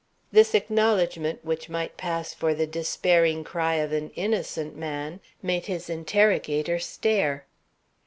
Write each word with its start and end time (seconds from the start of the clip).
This 0.31 0.55
acknowledgment, 0.55 1.45
which 1.45 1.69
might 1.69 1.95
pass 1.95 2.33
for 2.33 2.55
the 2.55 2.65
despairing 2.65 3.43
cry 3.43 3.75
of 3.75 3.91
an 3.91 4.09
innocent 4.15 4.75
man, 4.75 5.19
made 5.43 5.67
his 5.67 5.91
interrogator 5.91 6.79
stare. 6.79 7.45